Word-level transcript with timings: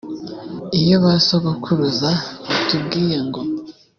iyo 0.81 0.95
basogokuruza 1.05 2.09
batubwiye 2.47 3.17
ngo 3.27 3.41